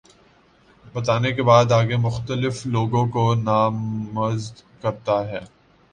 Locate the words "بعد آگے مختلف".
1.43-2.65